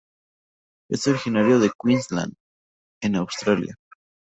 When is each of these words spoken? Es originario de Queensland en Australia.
Es 0.89 1.07
originario 1.07 1.59
de 1.59 1.69
Queensland 1.79 2.33
en 3.03 3.15
Australia. 3.17 3.75